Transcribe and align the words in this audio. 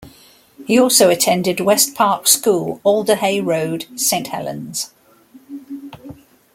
He 0.65 0.79
also 0.79 1.11
attended 1.11 1.59
West 1.59 1.93
Park 1.93 2.25
School, 2.25 2.79
Alder 2.83 3.17
Hey 3.17 3.39
Road, 3.39 3.85
Saint 3.95 4.29
Helens. 4.29 4.91